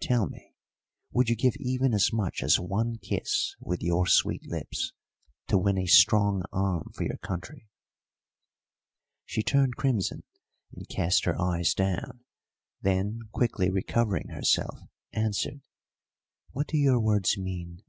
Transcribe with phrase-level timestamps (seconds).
[0.00, 0.56] Tell me,
[1.12, 4.92] would you give even as much as one kiss with your sweet lips
[5.46, 7.68] to win a strong arm for your country?"
[9.26, 10.24] She turned crimson
[10.74, 12.24] and cast her eyes down;
[12.80, 14.80] then, quickly recovering herself,
[15.12, 15.60] answered:
[16.50, 17.84] "What do your words mean?